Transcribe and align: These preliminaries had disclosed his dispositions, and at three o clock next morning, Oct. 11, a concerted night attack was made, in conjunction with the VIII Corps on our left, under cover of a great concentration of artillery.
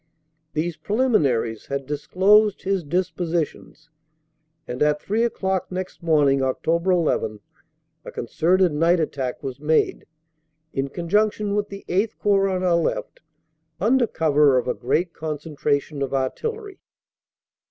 These 0.53 0.77
preliminaries 0.77 1.67
had 1.67 1.85
disclosed 1.85 2.63
his 2.63 2.83
dispositions, 2.83 3.91
and 4.67 4.81
at 4.81 4.99
three 4.99 5.23
o 5.23 5.29
clock 5.29 5.71
next 5.71 6.01
morning, 6.01 6.39
Oct. 6.39 6.65
11, 6.65 7.39
a 8.03 8.11
concerted 8.11 8.71
night 8.71 8.99
attack 8.99 9.43
was 9.43 9.59
made, 9.59 10.07
in 10.73 10.87
conjunction 10.87 11.53
with 11.53 11.69
the 11.69 11.85
VIII 11.87 12.07
Corps 12.17 12.49
on 12.49 12.63
our 12.63 12.77
left, 12.77 13.19
under 13.79 14.07
cover 14.07 14.57
of 14.57 14.67
a 14.67 14.73
great 14.73 15.13
concentration 15.13 16.01
of 16.01 16.15
artillery. 16.15 16.79